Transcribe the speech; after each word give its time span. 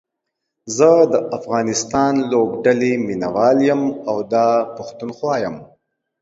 زه 0.77 0.89
دا 1.11 1.19
افغانستان 1.37 2.13
لوبډلې 2.31 2.93
ميناوال 3.07 3.57
يم 3.69 3.81
او 4.09 4.17
دا 4.33 4.47
پښتونخوا 4.77 5.35
يم 5.45 5.55